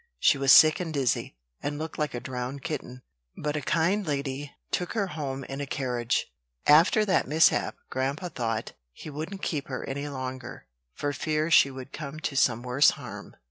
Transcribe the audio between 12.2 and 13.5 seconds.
some worse harm.